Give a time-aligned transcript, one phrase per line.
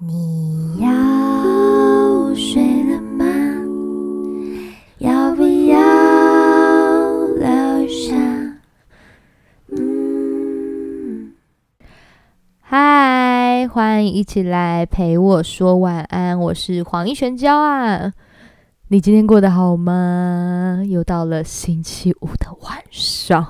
[0.00, 2.60] 你要睡
[2.90, 3.24] 了吗？
[4.98, 5.78] 要不要
[7.36, 8.16] 留下？
[9.68, 11.32] 嗯，
[12.60, 18.12] 嗨，欢迎一起来陪我说晚安，我是黄一璇娇啊。
[18.88, 20.82] 你今天过得好吗？
[20.84, 23.46] 又到了星期五的晚上，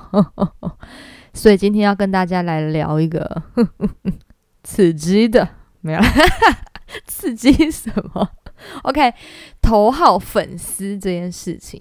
[1.33, 3.41] 所以今天要跟大家来聊一个
[4.63, 5.49] 刺激的，
[5.85, 6.07] 没有啦
[7.05, 8.27] 刺激什么
[8.83, 9.13] ？OK，
[9.61, 11.79] 头号粉丝这件事情，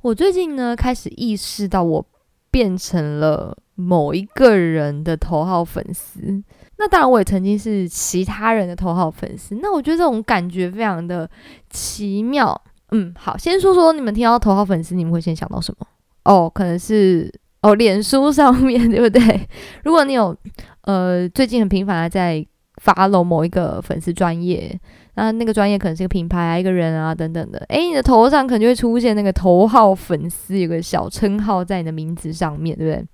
[0.00, 2.06] 我最近呢开始意识到，我
[2.50, 6.42] 变成了某一个人的头号粉丝。
[6.78, 9.56] 那当然，我也曾经是其他人的头号粉丝。
[9.56, 11.28] 那我觉得这种感觉非常的
[11.68, 12.58] 奇妙。
[12.92, 15.86] 嗯，好，先说说你们听到头号粉丝，你们会先想到什么？
[16.24, 19.48] 哦，可能是哦，脸书上面对不对？
[19.84, 20.36] 如果你有
[20.82, 22.44] 呃最近很频繁的在
[22.76, 24.78] follow 某一个粉丝专业，
[25.14, 33.06] 那那个专业可能是一个品牌啊、一个人啊等等的，诶，你的头上可能就会出现那个头号粉丝，有个小称号在你的名字上面，对不对？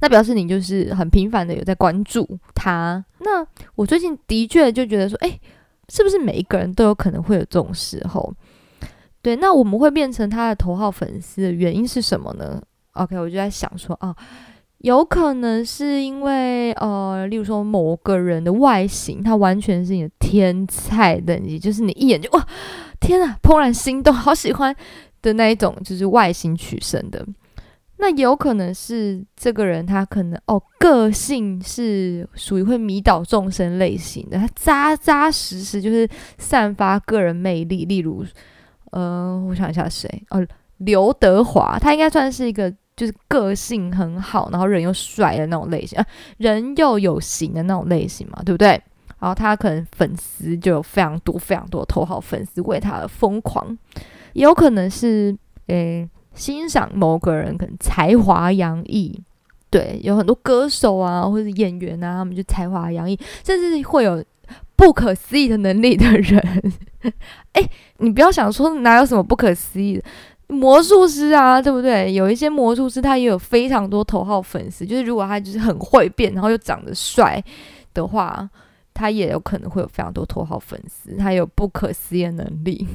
[0.00, 3.04] 那表示你就是很频繁的有在关注他。
[3.18, 5.38] 那我最近的确就觉得说，诶，
[5.88, 8.32] 是不是每一个人都有可能会有这种时候？
[9.20, 14.14] 对，那我们会变成他的头号粉丝的原因是什么呢？OK，我就在想说啊，
[14.78, 22.46] 有可能是因为呃，例如说某个人的外形，他完全是你的天菜等级，就是你一眼就哇，
[23.00, 24.74] 天啊，怦然心动，好喜欢
[25.20, 27.26] 的那一种，就是外形取胜的。
[28.00, 37.84] 那有可能是这个人，他可能哦，个性是属于会迷倒众生类型的，他扎扎实实就是散发个人魅力。
[37.86, 38.24] 例如，
[38.92, 46.04] 呃，我想一下谁哦，刘德华，他应该算是一个就是个性很好，然后人又帅的那种类型，啊，
[46.36, 48.70] 人又有型的那种类型嘛，对不对？
[49.20, 53.78] 然后他可能粉丝就有非常多非常多头号粉丝为他而疯狂，
[54.34, 55.34] 也有可能是
[55.68, 56.06] 诶。
[56.34, 59.20] 欣赏某个人可能才华洋溢，
[59.70, 64.24] 对，有很多歌手啊，或者演员啊，他们就才华洋溢，甚至会有
[64.76, 66.72] 不可思议的能力的人。
[67.54, 70.04] 哎，你不要想说哪有什么不可思议的
[70.48, 72.12] 魔术师啊，对不对？
[72.12, 77.42] 有一些魔术师他也有非常多头号粉丝，就是如果他就是很会变，然后又长得帅
[77.92, 78.48] 的话，
[78.94, 82.86] 他也有可能会有非常多头号粉丝，他有不可思议的能力。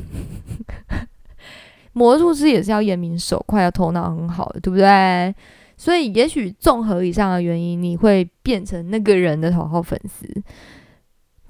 [1.94, 5.34] 魔术师也是要眼明手快，要头脑很好的，对不对？
[5.78, 10.28] 所以也许综合以上的原因，你会变成那个人的头号粉丝。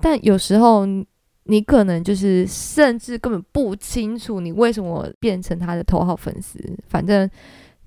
[0.02, 0.86] 但有时候
[1.46, 6.60] 你可能就是甚至根本不清楚你为什么变成他的头号粉丝。
[6.88, 7.30] 反正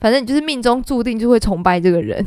[0.00, 2.25] 反正你就是命中注定就会崇拜这个人。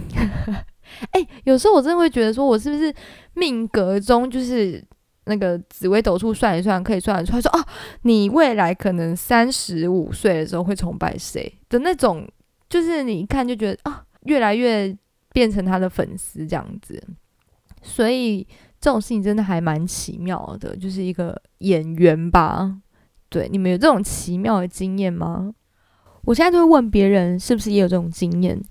[1.12, 2.94] 哎，有时候我真的会觉得说，我是不是
[3.34, 4.84] 命格中就是。
[5.26, 7.64] 那个紫微斗数算一算，可以算得出来，说哦，
[8.02, 12.28] 你未来可能三十五岁的时候会崇拜谁的那种，
[12.68, 14.98] 就是你一看就觉得啊，越来越
[15.32, 17.00] 变成他的粉丝这样子。
[17.84, 18.48] 所以
[18.80, 22.78] 这种事情真的还蛮奇妙的，就是一个演员吧。
[23.30, 25.52] 对，你们有这种奇妙的经验吗？
[26.24, 28.62] 我现在就会问别人，是不是也有这种经验？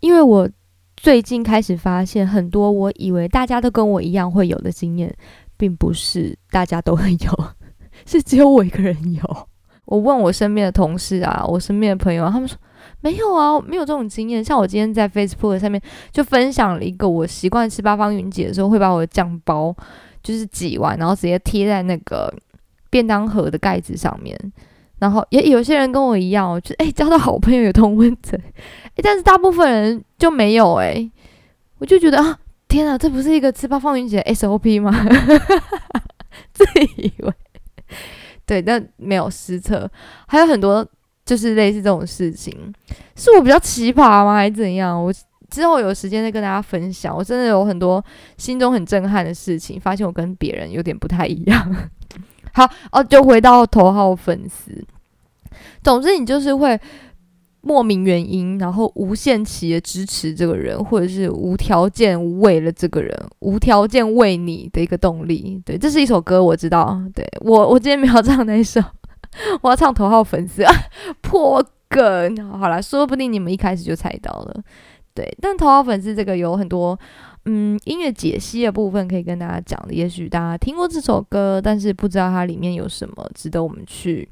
[0.00, 0.48] 因为我
[0.96, 5.14] 最近开始发现很多我以为大家都跟我一样会有的经验。
[5.56, 7.44] 并不是大家都会有，
[8.04, 9.48] 是只有我一个人有。
[9.84, 12.58] 我问我身边的同事啊，我身边的朋友，他们说
[13.04, 14.42] 没有啊，没有这种经验。
[14.42, 15.78] 像我今天在 Facebook 上面
[16.10, 19.76] 就分享了一个，我习惯吃八方云集的时候，会把我的酱包
[20.22, 22.32] 就是挤完，然后直接贴在那个
[22.88, 24.34] 便当盒的盖子上面。
[24.98, 31.10] 然后也有些人跟我一样，就诶交到好朋友有通温层，诶，但是大部分人就没有诶，
[31.78, 32.38] 我就觉得啊。
[32.66, 34.90] 天啊，这不是一个吃八方云集的 SOP 吗？
[36.52, 36.64] 自
[36.96, 37.32] 以为
[38.44, 39.88] 对，但没有实测，
[40.26, 40.84] 还有很多
[41.24, 42.52] 就是类似这种事情，
[43.16, 45.02] 是我比较奇葩吗，还是怎样？
[45.02, 45.12] 我
[45.50, 47.16] 之后有时间再跟大家分享。
[47.16, 48.04] 我真的有很多
[48.36, 51.76] 心中很震撼的事情，发现我跟别人有点不太一样。
[52.52, 54.84] 好哦，就回到头号粉丝，
[55.82, 56.80] 总之你就是会。
[57.66, 65.58] 莫名原因，然后无限期的支持这个人，或者是无条件为了这个人，无条件为你的一个动力。
[65.64, 67.00] 对，这是一首歌，我知道。
[67.14, 68.82] 对我，我今天没有唱那一首，
[69.62, 70.72] 我要唱头号粉丝啊
[71.22, 72.58] 破梗。
[72.58, 74.62] 好了，说不定你们一开始就猜到了。
[75.14, 76.98] 对，但头号粉丝这个有很多
[77.44, 79.94] 嗯音乐解析的部分可以跟大家讲的。
[79.94, 84.28] 也许大家听过这首歌，但是不知道它里面有什么值得我们去。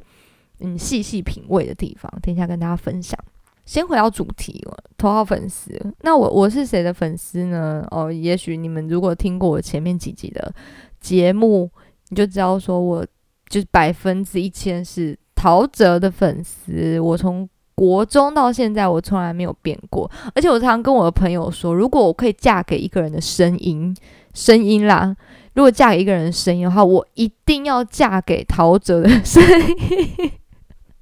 [0.64, 3.18] 嗯，细细品味的地方，等一下跟大家分享。
[3.64, 4.64] 先回到主题，
[4.96, 5.72] 头号粉丝。
[6.02, 7.84] 那我我是谁的粉丝呢？
[7.90, 10.54] 哦，也许你们如果听过我前面几集的
[11.00, 11.68] 节目，
[12.10, 13.04] 你就知道说我
[13.52, 16.98] 就是百分之一千是陶喆的粉丝。
[16.98, 20.10] 我从国中到现在，我从来没有变过。
[20.34, 23.94] 而且我常跟我的朋友说，如果我可以嫁给一个人的声音，
[24.32, 25.14] 声音啦，
[25.52, 29.76] 如果嫁给一个人的声音的话，我一定要嫁给陶喆的声音。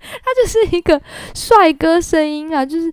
[0.00, 1.00] 他就是一个
[1.34, 2.92] 帅哥声音啊，就是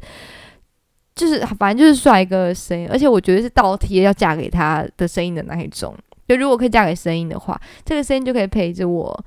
[1.16, 5.96] 就是反正就是帅哥的声音，而且我觉得是倒贴要嫁给他的声音的那一种。
[6.28, 9.26] 就如果可以嫁给声音的话，这个声音就可以陪着我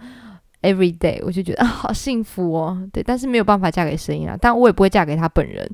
[0.62, 2.88] every day，我就觉得啊好幸福哦。
[2.92, 5.68] 对，但是没有办法嫁给声音啊，但我也不会嫁给他本人。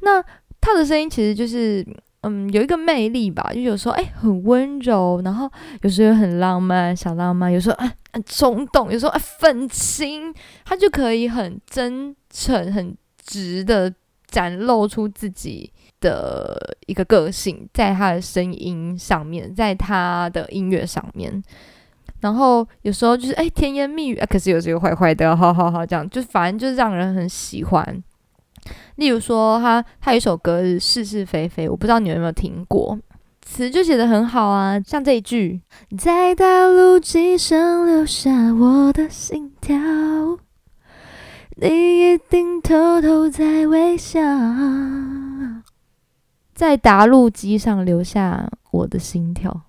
[0.00, 0.22] 那
[0.60, 1.86] 他的声音其实就是。
[2.24, 5.50] 嗯，有一个魅力吧，就有时候哎很温柔，然后
[5.80, 10.32] 有时候又很浪漫，小浪漫，有时候啊很冲动，有时候啊愤青，
[10.64, 13.92] 他就可以很真诚、很直的
[14.28, 16.56] 展露出自己的
[16.86, 21.42] 一个个性，在他的声音上面，在他的音乐上面，
[22.22, 28.02] 然后有时候就是哎甜言蜜语啊，可是有时候坏坏的，好好好这样，就反正就是让人很喜欢。
[28.96, 32.96] 例如说，他他有一首歌是是是非非，我不知道你们有没有听过，
[33.44, 35.60] 词就写的很好啊，像这一句，
[35.98, 39.76] 在大陆机上留下我的心跳，
[41.56, 44.20] 你一定偷偷在微笑，
[46.54, 49.62] 在答录机上留下我的心跳，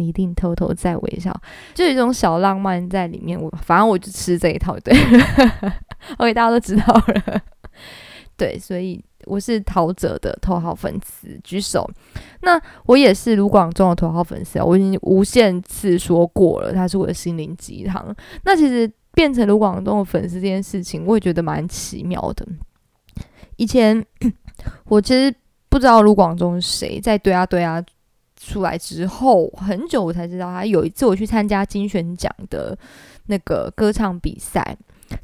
[0.00, 1.30] 你一定偷偷在微笑，
[1.74, 3.38] 就有一种小浪漫在里面。
[3.40, 4.96] 我反正我就吃这一套，对，
[6.16, 7.42] OK，大家都知道了。
[8.36, 11.86] 对，所以我是陶喆的头号粉丝，举手。
[12.40, 18.16] 那我也是卢广仲的头号粉丝啊，我已经无限次说过了，他是我的心灵鸡汤。
[18.44, 22.46] 那其实变成卢广仲的粉丝这件事情，我也觉得蛮奇妙的。
[23.56, 24.02] 以前
[24.88, 25.34] 我其实
[25.68, 27.84] 不知道卢广仲是谁，在对啊对啊
[28.42, 32.76] 出来之后很久，我才知道他有一次我去参加金选奖的
[33.26, 34.76] 那个歌唱比赛。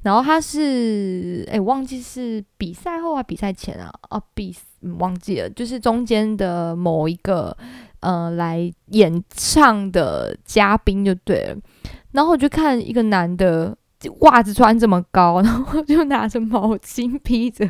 [0.03, 4.55] 然后他是，哎，忘记是比赛后啊，比赛前啊，哦，比
[4.99, 7.57] 忘记了，就是中间的某一个
[8.01, 11.57] 呃来演唱的嘉宾就对了。
[12.11, 13.77] 然后我就看一个男的
[14.21, 17.69] 袜子穿这么高，然后就拿着毛巾披着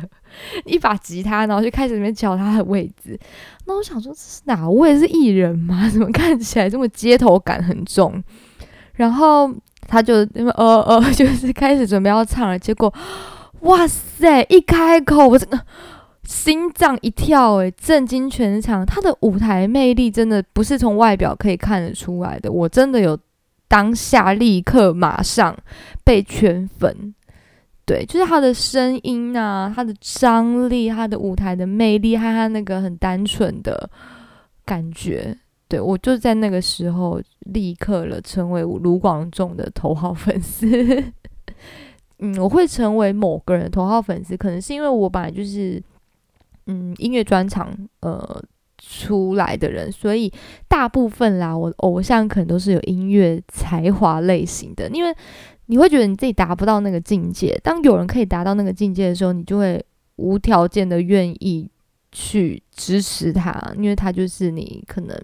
[0.65, 3.19] 一把吉他，然后就开始里面敲他的位置。
[3.65, 4.97] 那我想说这是哪位？
[4.97, 5.89] 是艺人吗？
[5.89, 8.23] 怎么看起来这么街头感很重？
[8.93, 9.53] 然后。
[9.89, 12.93] 他就因为呃呃，就是开始准备要唱了，结果
[13.61, 15.57] 哇塞，一开口我整个
[16.25, 18.85] 心脏一跳，诶，震惊全场。
[18.85, 23.17] 他的舞台魅力真的不是从外表可以看得出来的，我真的有
[23.67, 25.57] 当下立刻马上
[26.03, 27.13] 被圈粉。
[27.85, 33.89] 对，就是他的声音啊，他的张力，他的舞台的魅力，还有他那个很单纯的
[34.65, 35.37] 感觉。
[35.69, 40.65] 对我就在那个时候立刻了成为卢广仲的头号粉丝。
[42.19, 45.81] 嗯，我会成为某个人头号粉丝，可能是因为我本来就是
[46.65, 48.41] 嗯音乐专场呃
[48.77, 50.31] 出来的人，所以
[50.67, 54.89] 大部分啦，我偶像可能都是有音乐才华类型的。
[54.89, 55.15] 因为
[55.65, 59.83] 你会觉得你自己达不到那个境界，当有人可以达到那个境界的时候，你就会
[60.15, 61.69] 无条件的愿意
[62.11, 65.15] 去支持他，因为他就是你可能。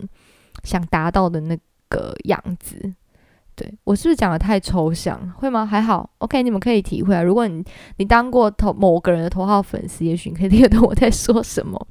[0.63, 1.57] 想达到的那
[1.89, 2.93] 个样子，
[3.53, 5.29] 对我是不是讲的太抽象？
[5.31, 5.65] 会吗？
[5.65, 7.21] 还好，OK，你们可以体会啊。
[7.21, 7.61] 如果你
[7.97, 11.85] 你当过头某个人的头号粉丝，也许你可以 听得懂我在说什么。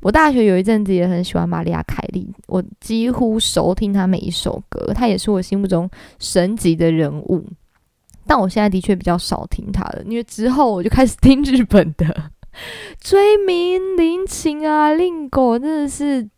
[0.00, 5.88] 我大学有一阵子也很喜欢玛利亚凯莉，我几乎熟听她每一首歌，她也是我心目中
[6.18, 7.44] 神级的人物。
[8.26, 12.30] 但我现在的确比较少听她的，因为之后我就开始听日本的
[13.00, 16.28] 追名林琴啊，令狗真的是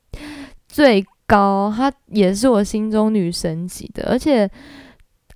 [0.69, 1.05] 最。
[1.31, 4.51] 高，她也是我心中女神级的，而且，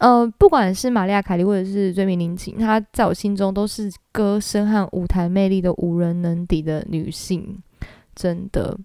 [0.00, 7.62] 呃，不管是玛利亚凯莉或者是追名林琴，她在我心中都是歌声和舞台魅力的无人能敌的女性，
[8.14, 8.78] 真的。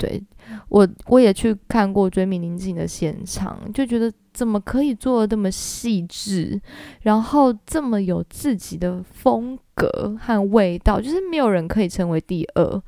[0.00, 0.22] 对
[0.68, 6.60] 我，我也去看过追名林檎的现场，就觉得怎么可以做的这么细致，
[7.00, 12.82] 然后这么有自己的风格和味道，就是没有人可以成为第二。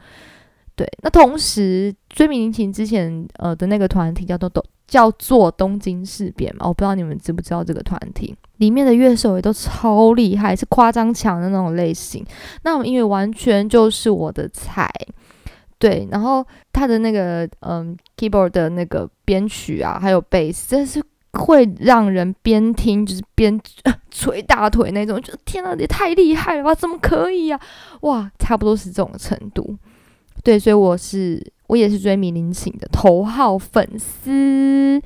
[0.77, 12.25] 对，那同时追名林檎之前呃的那个团体叫做东叫做东京事变嘛，我不知道你们知不知道这个团体里面的乐手也都超厉害，是夸张强的那种类型。
[12.63, 14.89] 那我音乐完全就是我的菜，
[15.81, 23.59] 对，然后他的那个嗯 keyboard 的那个编曲啊，还有 bass，真是会让人边听就是边
[24.11, 26.75] 捶大腿那种，就天呐，也太厉害了吧？
[26.75, 27.59] 怎么可以呀？
[28.03, 29.75] 哇，差不多是这种程度。
[30.45, 35.01] 对，所以我是我也是追米林请的头号粉丝。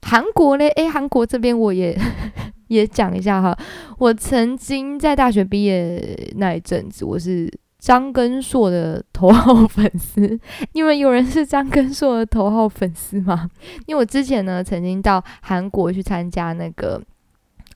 [0.00, 1.98] 韩国嘞，诶，韩国这边我也
[2.68, 3.56] 也讲一下哈。
[3.98, 7.50] 我曾经在大学毕业那一阵子，我是
[7.84, 10.40] 张根硕的头号粉丝。
[10.72, 13.50] 因为有人是张根硕的头号粉丝吗？
[13.84, 16.98] 因为我之前呢，曾经到韩国去参加那个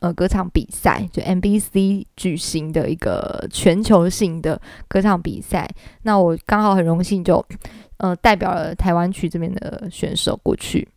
[0.00, 5.68] 呃歌唱比赛，就 MBC 举行的一个全球性的歌唱比赛。
[6.04, 7.44] 那我刚好很荣幸就
[7.98, 10.88] 呃代表了台湾区这边的选手过去。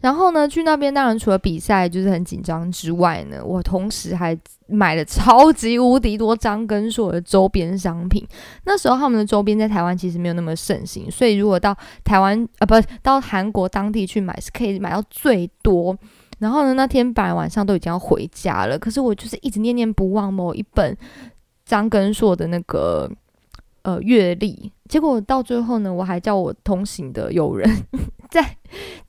[0.00, 4.38] 然后呢，去那边当然除了比赛就是很紧张之外呢，我同时还
[4.68, 8.24] 买了超级无敌多张根硕的周边商品。
[8.64, 15.96] 那时候他们的周边在台湾其实没有那么盛行，所以如果到台湾啊，不到韩国当地去买是可以买到最多。
[16.38, 20.94] 然后呢，那天本来晚上都已经要回家了，可是我就是一直念念不忘某一本
[21.64, 23.10] 张根硕的那个
[23.82, 24.70] 呃阅历。
[24.86, 27.68] 结果到最后呢，我还叫我同行的友人。
[28.30, 28.56] 再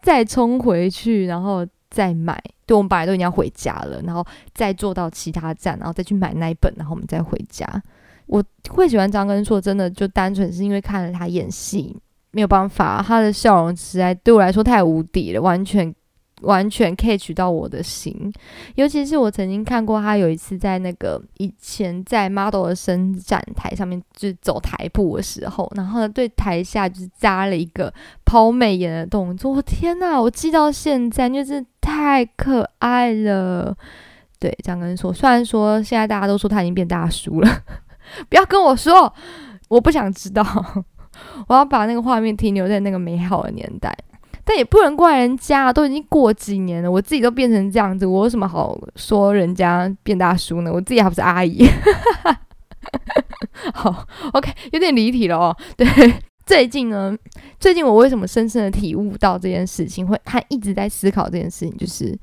[0.01, 2.41] 再冲回去，然后再买。
[2.65, 7.65] 对，我们本来都已经要回家了，然后再坐到其他站，然后再去买那一本，然后我们再回家。
[8.25, 11.95] 我会喜欢张根硕，真的就单纯是因为看了他演戏，
[12.31, 15.93] 没有办法，他的笑容实在对我来说太无敌了，完全。
[16.41, 18.31] 完全 catch 到我的心，
[18.75, 27.91] 尤其是我曾经看过他有一次在那个以前在 model 的伸展台上面，就是走台步的时候，然后呢对台下就是加了一个
[28.23, 29.51] 抛媚眼的动作。
[29.53, 33.75] 我天呐，我记到现在，就是太可爱了。
[34.39, 37.49] 对张根硕，虽然说现在大家都说他已经变大叔了，
[38.29, 39.11] 不要跟我说，
[39.67, 40.45] 我不想知道，
[41.49, 43.91] 我要把那个画面停留在那个美好的年代。
[44.47, 50.71] 但也不能怪人家，都已经过几年了，我自己都变成这样子，我有什么好说人家变大叔呢？
[50.73, 51.67] 我自己还不是阿姨。
[53.73, 55.53] 好，OK，有点离题了哦。
[55.75, 55.85] 对，
[56.45, 57.13] 最近呢，
[57.59, 62.17] 最近我为什么深深的体悟到这件事情，会还一直在思考这件事情，就是。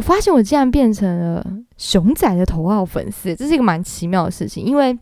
[0.00, 4.64] 我发现我竟然变成了熊仔的头号粉丝，这是一个蛮奇妙的事情。
[4.64, 4.98] 因为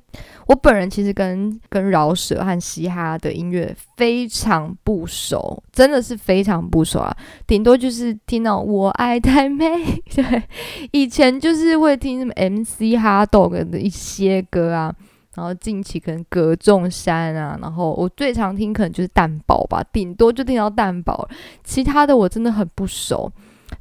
[0.49, 7.17] 我本人其实跟跟饶舌和嘻哈的音乐非常不熟，真的是非常不熟啊。
[7.47, 10.43] 顶多就是听到我爱太美，对，
[10.90, 14.93] 以前就是会听什么 MC 哈 dog 的一些歌啊，
[15.37, 21.28] 然后近期可能葛仲山啊，然后我最常听可能就是蛋堡吧，顶多就听到蛋堡，
[21.62, 23.31] 其他的我真的很不熟。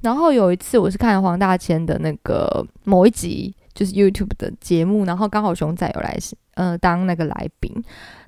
[0.02, 6.18] 然后有一次，我是看黄大千的那个某一集，就是 YouTube 的节目，然后刚好熊仔有来，
[6.56, 7.72] 呃，当那个来宾，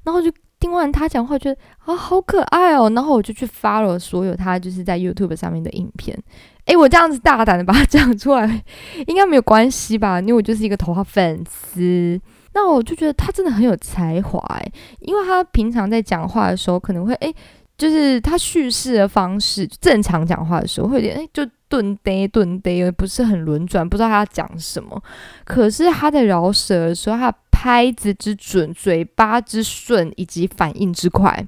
[0.03, 6.17] 然后就听完他讲话，觉得啊，好可爱哦，然后我就去发了所有他就是在 YouTube 上面的影片。
[6.65, 8.63] 诶，我这样子大胆的把他 讲出来，
[9.07, 10.19] 应该没有关系吧？
[10.19, 12.19] 因为我就是一个头号粉丝。
[12.53, 17.33] 那我就觉得他真的很有才华，诶，因为他平常在讲话的时候，可能会诶。
[17.77, 25.01] 就是他叙事的方式，正常讲话的时候会有点哎，就顿呆顿呆，不是很轮转，不知道他讲什么。
[25.45, 31.47] 可是他在饶舌的时候，他拍子之准，嘴巴之顺，以及反应之快，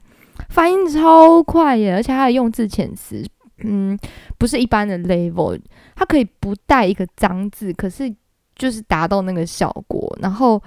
[0.50, 1.96] 反应超快耶！
[1.96, 3.26] 而且他的用字遣词，
[3.64, 3.98] 嗯，
[4.38, 5.60] 不是一般的 level，
[5.96, 8.14] 他可以不带一个脏字，可是
[8.56, 10.62] 就是达到那个效果，然后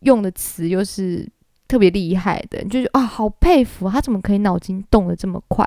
[0.00, 1.28] 用的词又是。
[1.68, 5.66] 特别厉害的，就是啊，好佩服他怎么可以脑筋动得这么快，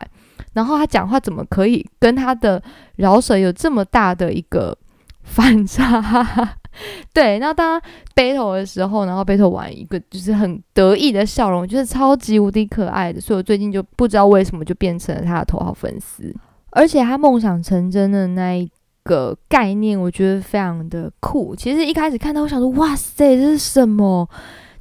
[0.54, 2.62] 然后他讲话怎么可以跟他的
[2.98, 4.78] 饶舌有这么大的一个
[5.24, 6.58] 反差？
[7.14, 16.36] 对，那当他 battle 的时候，然后 battle 完一个就是很得意的笑容，就是超级无敌可爱的，所以我最近就不知道为什么就变成了他的头号粉丝，
[16.72, 18.70] 而且他梦想成真的那一
[19.04, 21.56] 个概念，我觉得非常的酷。
[21.56, 24.28] 其实一开始看到，我想说，哇塞，这是什么？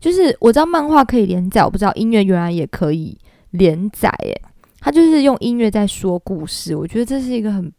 [0.01, 3.17] 就是我知道漫画可以连载，我不知道音乐原来也可以
[3.53, 4.09] 连载。
[4.19, 4.43] 诶，
[4.85, 7.73] 他就是用音乐在说故事，我觉得这是一个很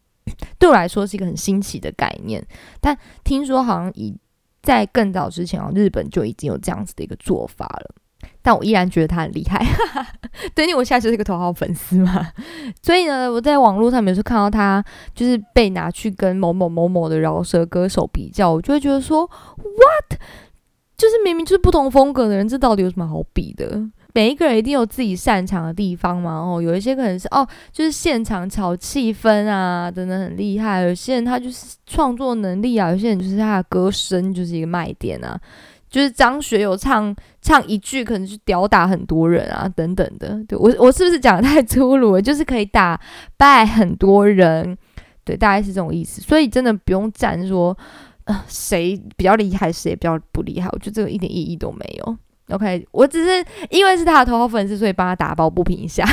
[0.60, 2.46] 对我来说是一个很新奇的概念。
[2.78, 2.94] 但
[3.24, 4.14] 听说好像以
[4.62, 7.94] 在更早之前啊，日本就已经有这样子的一个做法了。
[8.42, 9.64] 但我依然觉得他很厉害。
[10.54, 12.28] 对，因为我现在就是一个头号粉丝嘛，
[12.82, 20.20] 所以呢，我在网络上面有时候看到他就是被拿去跟某某某某的饶舌歌手比较，我就会觉得说，what？
[20.98, 23.80] 就是明明就是不同风格的人，这到底有什么好比的？
[24.12, 26.38] 每一个人一定有自己擅长的地方嘛。
[26.40, 30.82] 哦，有一些可能是哦，就是现场炒气氛啊，真的很厉害。
[30.82, 35.40] 有些人他就是创作能力啊，有些人就是他的歌声就是一个卖点啊。
[35.88, 40.42] 就是张学友唱唱一句，可能就吊打很多人啊，等等的。
[40.48, 42.22] 对我我是不是讲的太粗鲁了？
[42.22, 42.98] 就是可以打
[43.36, 44.76] 败很多人，
[45.24, 46.20] 对，大概是这种意思。
[46.20, 47.76] 所以真的不用站说。
[48.24, 50.68] 呃，谁比较厉害，谁比较不厉害？
[50.70, 52.16] 我觉得这个一点意义都没有。
[52.52, 56.04] OK，我只是因为是他的头号粉丝，所以帮他打抱不平一下。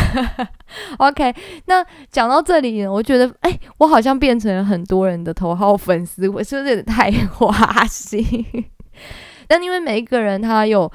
[0.97, 1.33] OK，
[1.65, 7.51] 那讲到这里，我觉得，哎，我好像变成了很多人的头号粉丝，我是不是有点太花
[7.87, 8.23] 心？
[9.47, 10.91] 但因为每一个人他有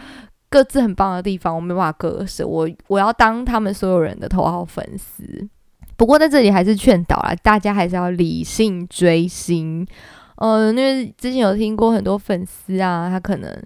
[0.49, 5.49] 各自很棒的地方，我没办法割舍，我我要当他们所有人的头号粉丝。
[5.97, 9.87] 不过在这里还是劝导啊，大家还是要理性追星。
[10.37, 13.63] 呃，因为之前有听过很多粉丝啊，他可能。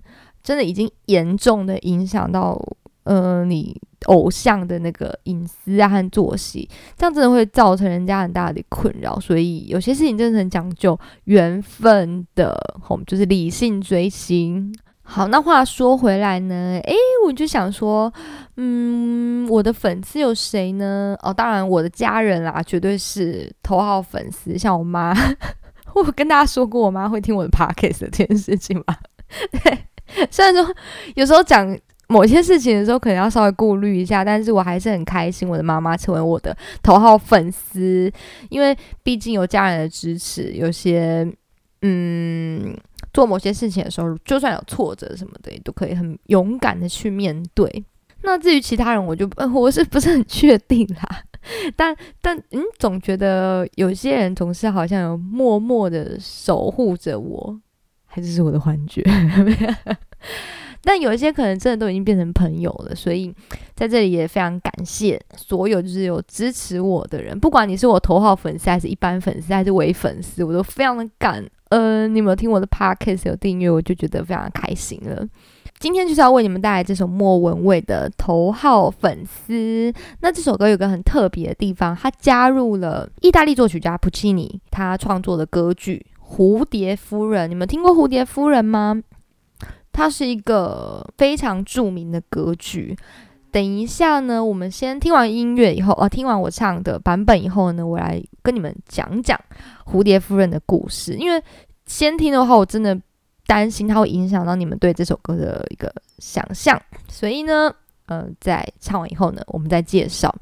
[0.49, 2.59] 真的已经严重的影响到
[3.05, 9.21] 呃你偶像的那个隐私啊和作息，这样真的会造成人家很大的困扰。
[9.21, 14.75] 所以有些事情真的很讲究缘分的，我就是理性追星。
[15.03, 16.95] 好，那话说回来呢，诶，
[17.27, 18.11] 我就想说，
[18.57, 21.15] 嗯，我的粉丝有谁呢？
[21.21, 24.57] 哦，当然我的家人啦，绝对是头号粉丝。
[24.57, 25.15] 像我妈，
[25.95, 28.97] 我跟大家说过，我妈会听我的 podcast 这件事情吗？
[29.63, 29.79] 对。
[30.31, 30.75] 虽然说
[31.15, 38.11] 有时候讲某些事情的时候，可能要稍微顾虑一下，但是我还是很开心，我的妈妈成为我的头号粉丝，
[38.49, 41.31] 因为毕竟有家人的支持，有些
[41.83, 42.75] 嗯
[43.13, 47.85] 做某些事情的时候，就算有挫折什么的，也都可以很勇敢的去面对。
[48.23, 51.23] 那至于其他人，我就我是不是很确定啦？
[51.77, 57.61] 但但嗯，总觉得有些人总是好像有默默的守护着我。
[58.21, 59.03] 还是我的幻觉，
[60.83, 63.35] 但有一些可能真的都已经变成朋友了，所以
[63.75, 72.15] 在这里也非常感谢所有就是有支持我的人，不管你是我头号粉丝还是一般粉丝还是伪粉丝，我都非常的感恩。
[72.15, 75.27] 你有没有听我的 podcast 有订阅，我就觉得非常开心了。
[75.79, 79.93] 今天就是要为你们带来这首莫文蔚的头号粉丝。
[80.21, 86.05] 那这首歌有个很特别的地方，它加入了意大利作曲家普契尼他创作的歌剧。
[86.29, 89.03] 蝴蝶夫人，你们听过蝴蝶夫人吗？
[89.91, 92.97] 它是一个非常著名的歌剧。
[93.51, 99.41] 等一下呢，我们先听完音乐以后，啊，听完我唱的版本以后呢，我来跟你们讲讲
[99.87, 101.15] 蝴蝶夫人的故事。
[101.15, 101.43] 因为
[101.87, 102.97] 先听的话，我真的
[103.47, 107.75] 担心它会影响到你们对这首歌的一个想象，所以呢，
[108.07, 110.33] 呃，在唱完以后呢，我们再介绍。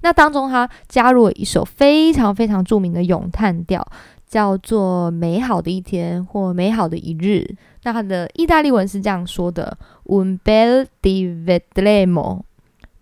[0.00, 3.86] 那当中，它加入了一首非常非常著名的咏叹调。
[4.32, 7.46] 叫做美好的一天或美好的一日，
[7.82, 12.40] 那它的意大利文是这样说的：un bel di vedremo。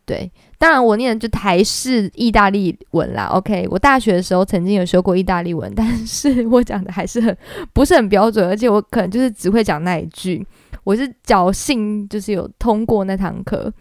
[0.05, 3.27] 对，当然我念的就台式意大利文啦。
[3.27, 7.37] OK，我大学的时候曾经有学过意大利文，但是我讲的还是很
[7.73, 10.45] 不是很标准，而且我可能就是只会讲那一句。
[10.83, 13.73] 我是侥幸就是有通过那堂课，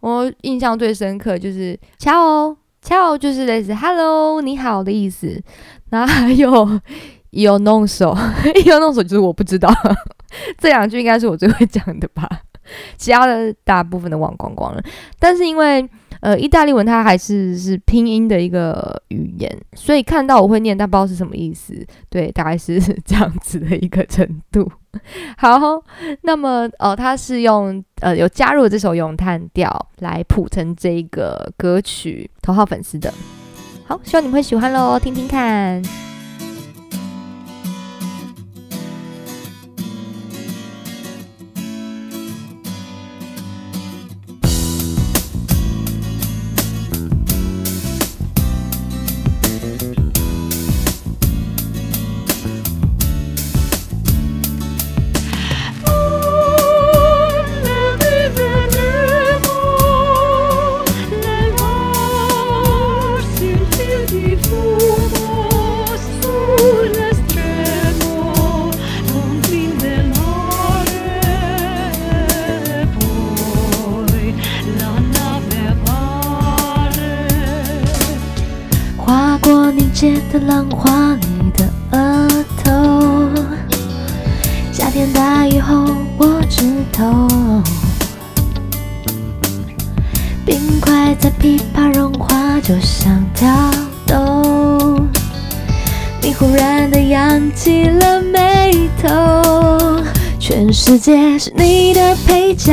[0.00, 5.42] 我印象最深刻就是 ciao ciao，就是类似 hello 你好的意思。
[5.90, 6.80] 那还有
[7.30, 8.16] 有弄手，
[8.64, 9.68] 有弄手就是我不知道，
[10.56, 12.28] 这两句应该是我最会讲的吧，
[12.96, 14.80] 其他的大部分都忘光光了。
[15.18, 15.88] 但是因为
[16.20, 21.74] 呃意大利文它还是是拼音的一个语言，所以看到我会念，但不知道是什么意思。
[22.08, 24.70] 对，大概是 这样子的一个程度。
[25.36, 25.58] 好，
[26.22, 33.12] 那么呃，它是用呃有加入这首咏叹调来谱成这个歌曲头号粉丝的。
[33.86, 36.05] 好，希望你们会喜欢喽，听听看。
[80.32, 82.28] 的浪花，你的额
[82.62, 83.28] 头。
[84.72, 85.84] 夏天大雨后，
[86.18, 87.28] 我知道。
[90.44, 93.48] 冰块在琵琶融化，就像跳
[94.06, 95.08] 动。
[96.22, 100.02] 你忽然的扬起了眉头。
[100.38, 102.72] 全世界是你的配角，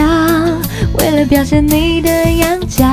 [0.99, 2.83] 为了表现你的眼角，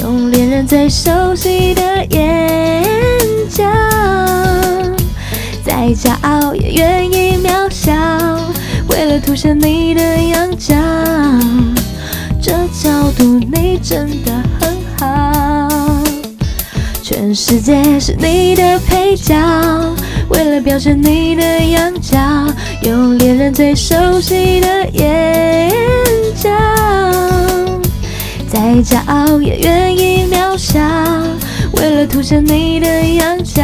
[0.00, 2.82] 用恋人最熟悉的眼
[3.48, 3.62] 角，
[5.64, 7.92] 再骄傲也愿意渺小，
[8.88, 10.74] 为了凸显你的仰角，
[12.40, 16.02] 这角度你真的很好。
[17.00, 19.34] 全世界是你的配角。
[20.30, 22.18] 为了表现你的眼角，
[22.82, 25.71] 用恋人最熟悉的眼
[28.84, 30.80] 骄傲也愿意渺小，
[31.74, 33.62] 为了凸显你的样角，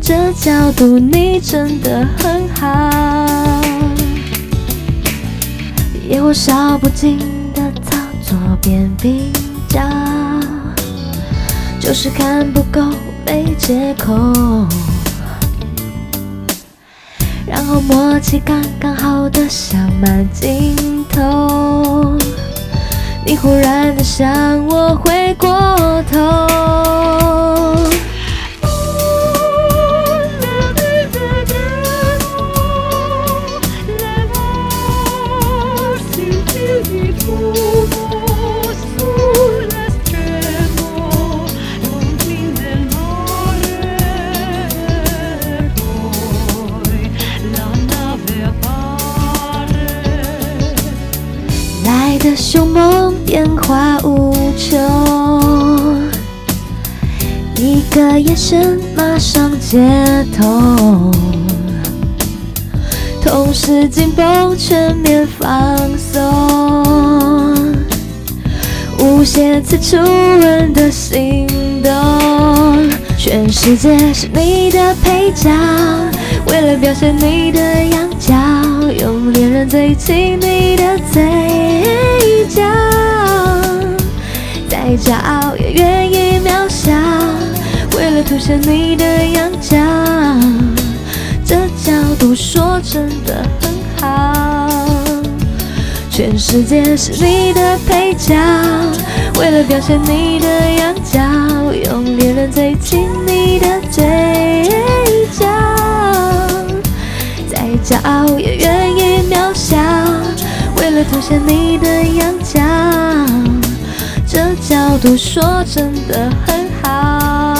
[0.00, 3.60] 这角度你真的很好。
[6.08, 7.18] 野火烧不尽
[7.54, 9.30] 的操作变比
[9.68, 9.80] 较，
[11.80, 12.80] 就是看不够
[13.24, 14.12] 没借口。
[17.46, 22.16] 然后默契刚刚好的像慢镜头，
[23.26, 25.48] 你忽然的向我回过
[26.12, 27.83] 头。
[52.24, 54.80] 的凶猛，变化无穷，
[57.56, 59.78] 一个眼神马上接
[60.34, 61.12] 通，
[63.22, 67.62] 同时紧绷，全面放松，
[68.98, 71.46] 无限次初吻的心
[71.82, 71.92] 动，
[73.18, 75.50] 全世界是你的配角，
[76.46, 78.34] 为了表现你的仰角，
[79.24, 82.60] 用恋人最亲密的嘴角，
[84.68, 86.92] 再骄傲也愿意渺小，
[87.96, 89.78] 为了凸显你的仰角，
[91.42, 94.68] 这角度说真的很好。
[96.10, 98.34] 全世界是你的配角，
[99.38, 101.18] 为了表现你的仰角，
[101.90, 104.04] 用恋人最亲密的嘴，
[107.84, 109.76] 骄傲也愿意渺小，
[110.78, 112.58] 为了凸显你的样角，
[114.26, 117.54] 这角度说真的很好。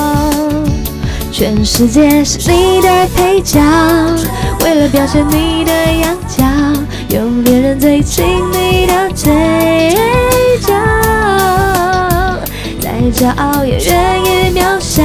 [1.31, 3.61] 全世界是你的配角，
[4.65, 6.43] 为了表现你的样角，
[7.11, 9.95] 用恋人最亲密的嘴
[10.63, 10.73] 角，
[12.81, 15.03] 再骄傲也愿意渺小，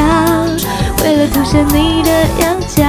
[1.03, 2.85] 为了凸显你的样角，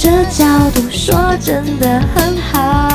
[0.00, 2.87] 这角度说真的很好。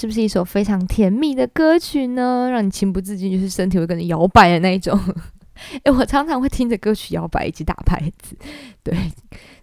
[0.00, 2.48] 是不是一首非常甜蜜的歌曲呢？
[2.50, 4.98] 让你情不自禁就是身体会跟着摇摆的那一种。
[5.84, 8.34] 诶，我常常会听着歌曲摇摆以及打拍子，
[8.82, 8.96] 对，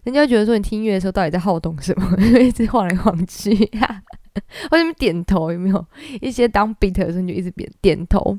[0.04, 4.04] 人家会觉得说你听音乐的时候到底在好动什么， 一直晃来晃去呀，
[4.70, 5.84] 或者点头有没有？
[6.22, 8.38] 一些当 beat 的时候你就一直点点头。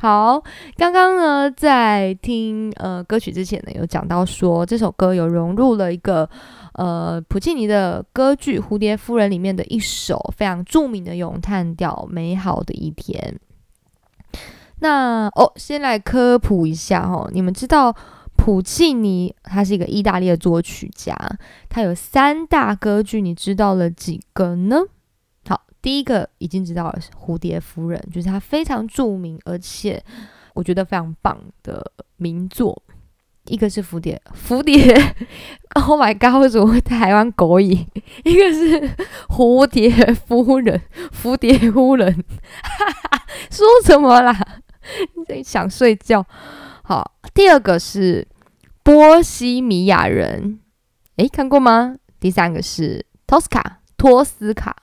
[0.00, 0.40] 好，
[0.76, 6.28] 刚刚呢在听呃歌曲之前呢，有讲到说这首歌有融入了一个
[6.74, 13.40] 呃普契尼的歌剧《蝴蝶夫人》里面的一首非常著名的咏叹调《美好的一天》。
[14.78, 17.92] 那哦，先来科普一下哦，你们知道
[18.36, 21.12] 普契尼他是一个意大利的作曲家，
[21.68, 24.76] 他有三大歌剧，你知道了几个呢？
[25.80, 30.02] 第一个已经知道了，《蝴蝶夫人》就是他非常著名，而且
[30.54, 32.82] 我觉得非常棒的名作。
[33.44, 34.94] 一个是蝴蝶，蝴蝶
[35.74, 37.86] ，Oh my god，为什么会台湾狗语？
[38.24, 38.90] 一个是
[39.28, 40.82] 蝴蝶夫人，
[41.22, 42.12] 蝴蝶夫人，
[42.62, 44.60] 哈哈，说什么啦？
[45.28, 46.26] 你想睡觉？
[46.82, 48.28] 好，第二个是
[48.82, 50.60] 波西米亚人，
[51.16, 51.96] 诶，看过吗？
[52.20, 54.76] 第三个是托斯卡，托斯卡。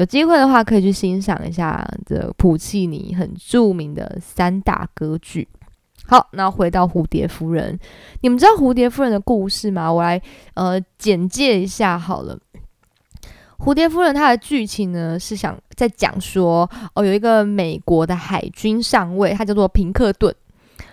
[0.00, 5.46] 有机会的话，可以去欣赏一下这普契尼很著名的三大歌剧。
[6.06, 7.78] 好，那回到蝴蝶夫人，
[8.22, 9.92] 你们知道蝴蝶夫人的故事吗？
[9.92, 10.18] 我来
[10.54, 12.38] 呃简介一下好了。
[13.58, 20.34] 蝴蝶夫人她的剧情呢是想在讲说，哦，有一个美国的海军上尉，他叫做平克顿。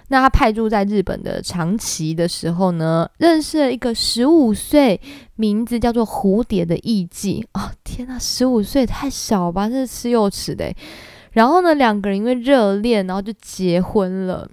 [0.09, 4.99] 那他派驻在日本的长崎的时候呢，认识了一个十五岁，
[5.35, 7.43] 名字叫做蝴蝶的艺妓。
[7.53, 10.73] 哦，天呐，十五岁太小吧，这是吃幼齿的。
[11.31, 14.49] 然后呢，两个人因为热恋，然后就结婚了。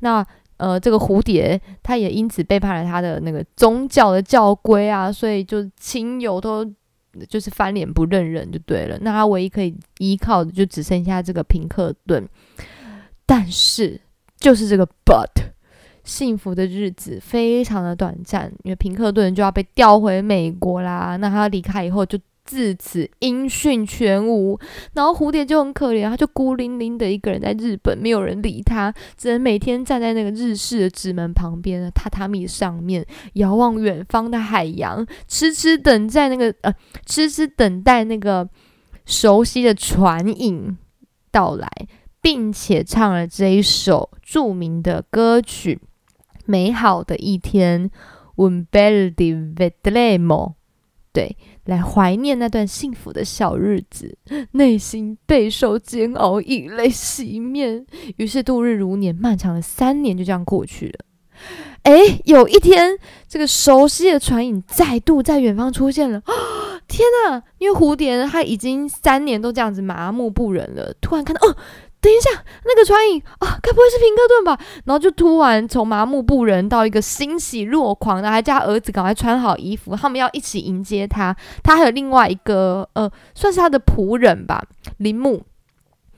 [0.00, 0.24] 那
[0.58, 6.70] 呃，这个蝴蝶他也因此背叛了他的那个宗教的教规啊，所以就亲友都
[7.28, 8.98] 就是翻脸不认人就对了。
[9.00, 12.28] 那他唯一可以依靠的就只剩下这个平克顿，
[13.24, 13.98] 但是。
[14.42, 15.52] 就是这个 but，
[16.04, 21.16] 幸福的日子非常的短暂，因为平克顿就要被调回美国啦。
[21.16, 22.18] 那他离开以后就。
[22.44, 24.58] 自此音讯全无，
[24.94, 36.74] 然后蝴蝶就很可怜，他就孤零零的一个人在日本，没有人理他，只能每天站在那个日式的纸门旁边的榻榻米上面，遥望远方的海洋，痴痴等在那个呃，
[37.06, 38.46] 痴痴等待那个
[39.06, 40.76] 熟悉的船影
[41.30, 41.68] 到来，
[42.22, 45.80] 并且唱了这一首著名的歌曲
[46.46, 47.90] 《美好的一天》
[48.36, 50.54] ，Un bel di vedremo，
[51.12, 51.36] 对。
[51.66, 54.18] 来怀念那段幸福的小日子，
[54.52, 57.86] 内心备受煎熬，以泪洗面。
[58.16, 61.04] 于是度日如年，漫长的三年就这样过去了。
[61.82, 61.92] 哎，
[62.24, 66.20] 有一天，这个熟悉的船影再度在远方出现了。
[66.88, 67.40] 天哪！
[67.58, 71.56] 因为蝴蝶它已经三年都这样子麻木不仁了，突然看到，哦。
[72.02, 72.30] 等一下，
[72.64, 74.58] 那个船影啊，该不会是平克顿吧？
[74.86, 81.34] 然后就突然从麻木不仁到一个欣喜若狂的，还叫他儿子赶快穿好衣服，他们要一起迎接他。
[81.62, 84.60] 他还有另外一个呃，算是他的仆人吧，
[84.96, 85.42] 铃木，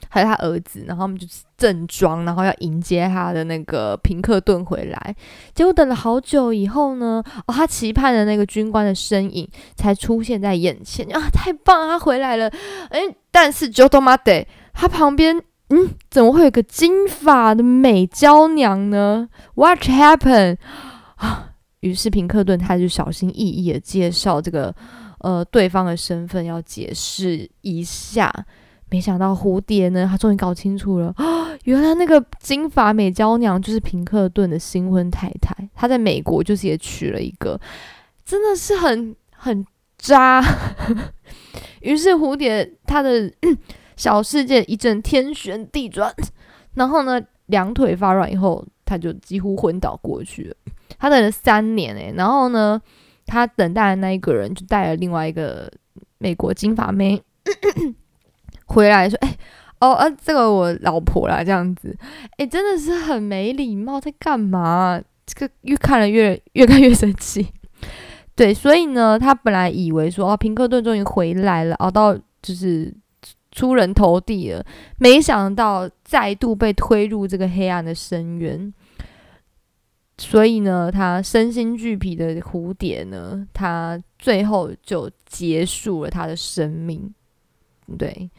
[0.08, 1.26] 还有他儿子，然后他们就
[1.58, 5.14] 正装，然后要迎接他的那个平克顿回来。
[5.54, 11.28] 结果等了好久以后呢，哦，他期盼的那个军官的身影才出现在眼前啊！
[11.30, 12.48] 太棒了，他回来了。
[12.88, 15.42] 诶，但是 Jotomade 他旁边。
[15.70, 20.58] 嗯，怎么会有个金发的美娇娘呢？What happened？
[21.16, 24.74] 啊，于是平克顿他就小心翼翼的介绍这个
[25.20, 28.30] 呃对方的身份，要解释一下。
[28.90, 35.56] 没想到蝴蝶呢，他终于搞清楚了啊， 原来那个金发美娇娘就是平克顿的新婚太太。
[35.74, 37.58] 他在美国就是也娶了一个，
[38.24, 40.44] 真的是很很渣。
[41.80, 43.32] 于是蝴蝶他的。
[43.96, 46.12] 小世界一阵天旋地转，
[46.74, 50.56] 然后呢，两腿发软以后，他就几乎昏倒过去了。
[50.98, 52.80] 他等了三年诶，然后呢，
[53.26, 55.70] 他等待的那一个人就带了另外一个
[56.18, 57.22] 美国金发妹
[58.66, 59.36] 回来，说：“哎，
[59.80, 61.96] 哦，呃，这个我老婆啦，这样子，
[62.38, 65.00] 哎，真的是很没礼貌，在干嘛？
[65.26, 67.46] 这个越看了越越看越生气。
[68.34, 72.92] 对，所以呢，他本来以为说，哦，平克顿终于回来了，熬到就是。
[73.54, 74.66] 出人头地了，
[74.98, 78.74] 没想到再度被推入这个黑暗的深渊。
[80.18, 87.12] 所以呢，他身心俱疲的蝴蝶呢，他最后就结束了他的生命。
[87.98, 88.30] 对，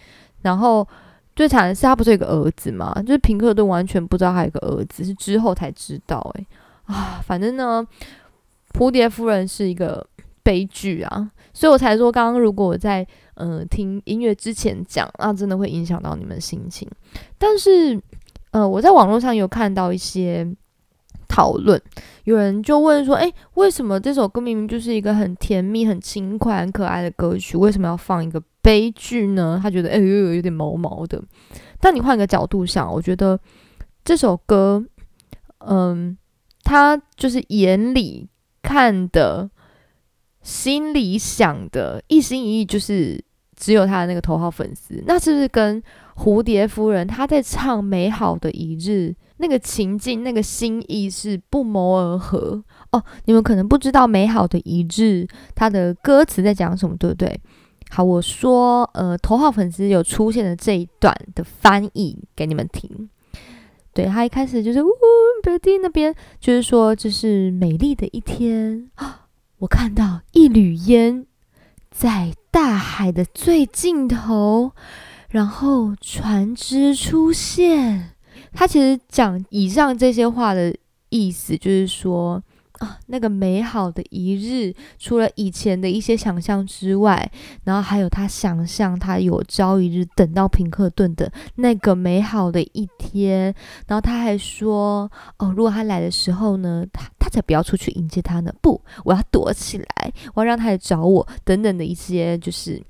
[0.41, 0.87] 然后
[1.35, 2.93] 最惨的是，他不是有个儿子吗？
[3.05, 6.19] 就是平克顿完全不知道他有个儿子，是之后才知道。
[6.35, 6.47] 诶，
[6.85, 7.85] 啊，反正呢，
[8.73, 10.05] 蝴蝶夫人是一个
[10.45, 13.05] 悲剧啊，所以我才说，刚刚如果我在。
[13.37, 16.89] 嗯，听音乐之前讲，那真的会影响到你们心情。
[17.37, 18.01] 但是，
[18.51, 20.47] 呃，我在网络上有看到一些
[21.27, 21.77] 讨论，
[22.23, 31.21] 有人就问说：“诶，为什么这首歌明明就是一个很甜蜜、很轻快、很可爱的歌曲，为什么要放一个悲剧呢？”他觉得，哎呦，有点毛毛的。
[31.81, 33.37] 但你换个角度想，我觉得
[34.05, 34.81] 这首歌，
[35.57, 36.17] 嗯，
[36.63, 38.29] 他就是眼里
[38.61, 39.49] 看的。
[40.45, 43.19] 心里想的一心一意就是
[43.55, 45.81] 只有他的那个头号粉丝，那是不是跟
[46.15, 52.63] 蝴蝶夫人她在唱《美好的一日》那个情境、那个心意是不谋而合？
[52.91, 57.41] 哦，你们可能不知道《美好的一日》它的歌词在讲什么，对不对？
[57.89, 63.09] 好，我说，呃，头号粉丝有出现的这一段的翻译给你们听。
[63.93, 64.89] 对他一开始就是呜，
[65.41, 69.24] 贝蒂那边就是说这是美丽的一天啊。
[69.59, 71.25] 我看到一缕烟
[71.89, 74.71] 在大海的最尽头，
[75.29, 78.11] 然后船只出现。
[78.53, 80.75] 他其实讲以上这些话的
[81.09, 82.43] 意思，就是说。
[82.79, 87.31] 啊，那个美好的一日，除了以前的一些想象之外，
[87.63, 93.53] 然后还有他想象他有朝一日等到平克顿的那个美好的一天。
[93.87, 95.09] 然后他还说
[95.39, 102.81] ：“哦，如果他来的时候呢，他他才不要出去迎接他呢，不，我要躲起来，我要让他来找我，等等的一些就是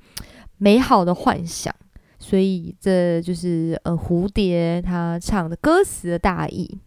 [0.57, 1.73] 美好的幻想。”
[2.17, 6.79] 所以这就是呃，蝴蝶他唱的歌词的大意。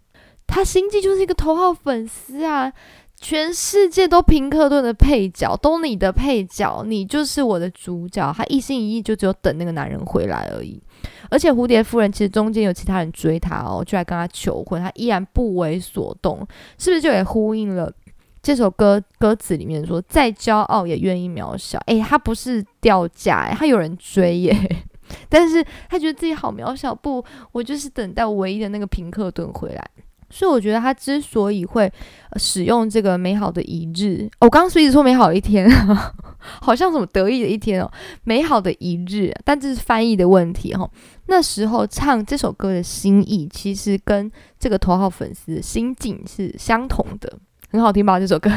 [0.48, 2.72] 他心机就是一个头号粉丝啊！
[3.20, 8.32] 全世界都平克顿的配角，都你的配角，你就是我的主角。
[8.32, 10.80] 他一心一意就只有等那个男人回来而已。
[11.28, 16.46] 而且蝴蝶夫人其实中间有其他人追他哦，就来跟他求婚，他依然不为所动，
[16.78, 17.92] 是不是就也呼应了
[18.40, 21.76] 这首歌歌词里面说再骄傲也愿意渺小？
[21.86, 24.56] 诶，他不是掉价，他有人追耶。
[25.28, 29.90] 但是他觉得自己好渺小，不，我就是等待唯一的那个平克顿回来。
[30.30, 31.90] 所以我觉得他之所以会
[32.36, 35.68] 使用这个美好的一日，我刚刚是一直说美好的一天，
[36.38, 37.90] 好像什么得意的一天哦，
[38.24, 40.88] 美好的一日，但这是翻译的问题哈。
[41.26, 47.38] 那时候唱这首歌的心意，其实跟这个头号粉丝的心境是相同的，
[47.70, 48.20] 很好听吧？
[48.20, 48.50] 这首歌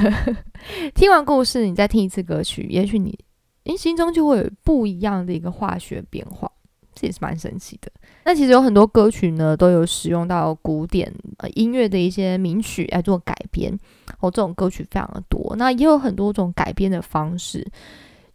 [0.93, 3.17] 听完故事，你再听一次歌曲，也许你
[3.63, 6.51] 你心中就会有不一样的一个化学变化。
[6.93, 7.91] 这也是蛮神奇的。
[8.23, 13.71] 那其实有很多歌曲呢，都有使用到古典呃音乐的一些名曲来做改编，
[14.19, 15.55] 哦，这种歌曲非常的多。
[15.57, 17.65] 那也有很多种改编的方式，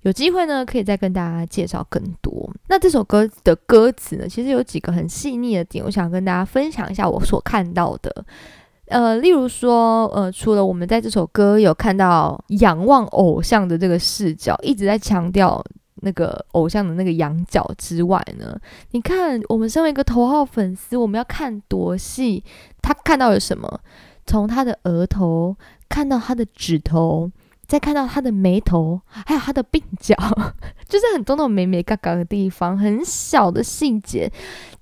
[0.02, 2.50] 有机会呢可以再跟大家介绍更多。
[2.68, 8.24] 那这首歌的歌词呢，其实有几个很细腻的点，我想跟大家分享一下我所看到的。
[8.86, 15.64] 呃，例如说，呃，除了我们在这首歌有看到仰望偶像的这个视角，一直在强调。
[16.06, 18.56] 那个偶像的那个羊角之外呢？
[18.92, 22.44] 你看，我们身为一个头号粉丝，我们要看多细。
[22.80, 23.80] 他看到了什么？
[24.24, 25.56] 从他的额头
[25.88, 27.30] 看到他的指头，
[27.66, 30.14] 再看到他的眉头，还有他的鬓角，
[30.88, 34.32] 就是很多那种美美嘎嘎的地方，很小的细节，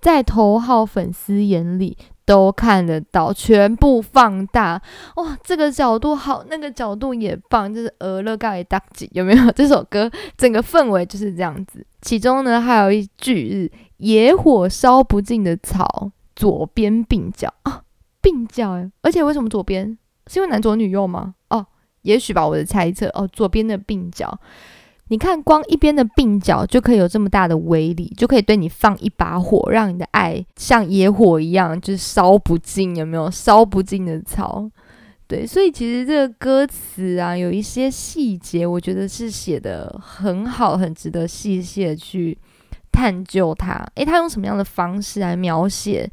[0.00, 1.96] 在头号粉丝眼里。
[2.26, 4.80] 都看得到，全部放大
[5.16, 5.36] 哇！
[5.44, 9.50] 这个角度好，那个角度也棒，就是俄勒盖大吉有没有？
[9.52, 11.86] 这首歌整个氛围就是这样子。
[12.00, 17.82] 其中呢，还有一句是“野火烧不尽的草，左边鬓角啊，
[18.22, 18.90] 鬓角哎！
[19.02, 19.96] 而且为什么左边？
[20.26, 21.34] 是因为男左女右吗？
[21.50, 21.66] 哦，
[22.02, 24.38] 也许吧，我的猜测哦，左边的鬓角。
[25.08, 33.30] 你看，光一边的鬓角就可以有这么大的威力，就可以对你放一把火，让你的爱像野火一样，就是烧不尽，有没有？
[33.30, 34.68] 烧不尽的草，
[35.28, 35.46] 对。
[35.46, 42.38] 所以其实这个歌词啊，有一些细节，我觉得是写的很好，很值得细细的去
[42.90, 43.86] 探究它。
[43.96, 46.10] 诶，他用什么样的方式来描写？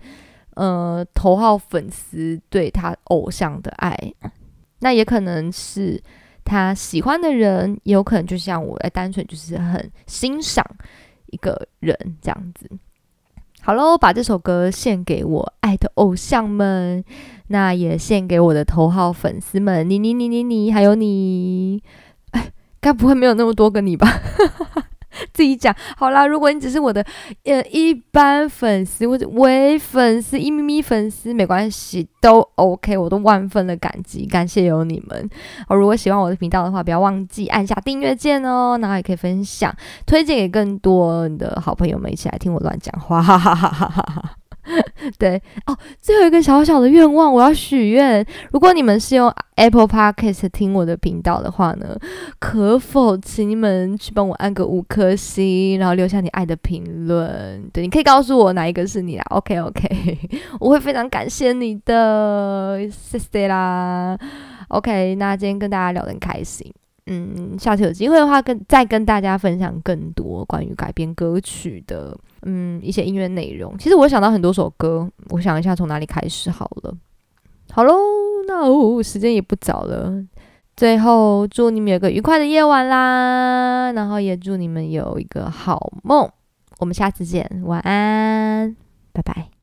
[0.56, 3.97] 呃，头号粉丝对他偶像的爱，
[4.80, 6.04] 那也可能是。
[6.43, 10.65] 他喜欢的人也有可能就像我，单纯就是很欣赏
[11.27, 12.69] 一个人这样子。
[13.63, 17.04] 好喽，把这首歌献给我爱的偶像们，
[17.47, 21.84] 那也献给我的头号粉丝们，你你你你你，还有你，
[22.32, 24.08] 哎，该不会没有那么多个你吧？
[25.34, 27.05] 自己讲好啦，如果你只是我的
[27.45, 35.29] 呃一般粉丝或者微粉丝、一咪咪粉丝，没关系，都 OK，我都万分的感激，感谢有你们。
[35.67, 39.73] 哦，如果喜欢我的频道的话，不要忘记按下订阅键哦，然后也可以分享、
[40.05, 44.40] 推荐给更多你的好朋友们一起来听我乱讲话，哈哈哈哈哈哈。
[45.17, 48.25] 对哦，最后一个小小的愿望，我要许愿。
[48.51, 51.97] 如果你们是用 Apple Podcast 听我的频道的话呢，
[52.39, 57.69] 可否请你们去帮我按个五颗星，然后留下你爱的评论？
[57.73, 59.23] 对，你可以告诉我哪一个是你啦。
[59.31, 60.17] OK OK，
[60.60, 64.17] 我会非常感谢你的，谢谢啦。
[64.69, 66.71] OK，那今天跟大家聊得很开心。
[67.12, 73.78] 嗯，下次有机会的话，跟再跟大家分享更多关于改编歌曲的，嗯，一些音乐内容。
[73.78, 76.95] 其实我想到很多首歌，我想一下从哪里开始好了。
[77.71, 77.93] 好喽，
[78.47, 80.13] 那时间也不早了，
[80.78, 86.30] 最后祝你们有个愉快的夜晚啦，然后也祝你们有一个好梦。
[86.80, 88.76] 我们下次见，晚安，
[89.12, 89.61] 拜拜。